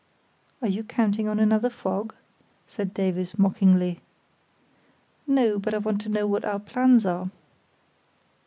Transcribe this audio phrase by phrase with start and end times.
[0.63, 2.15] "Are you counting on another fog?"
[2.65, 4.01] said Davies, mockingly.
[5.27, 7.29] "No; but I want to know what our plans are."